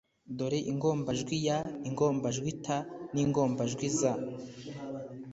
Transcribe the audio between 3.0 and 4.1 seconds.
n’ingombajwi z